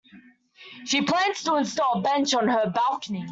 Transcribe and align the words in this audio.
She 0.85 1.03
plans 1.03 1.43
to 1.43 1.57
install 1.57 1.99
a 1.99 2.01
bench 2.01 2.33
on 2.33 2.47
her 2.47 2.71
balcony. 2.71 3.27